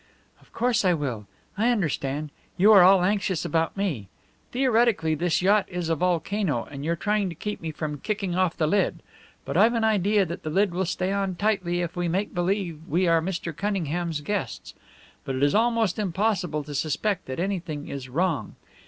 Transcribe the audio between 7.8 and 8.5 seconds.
kicking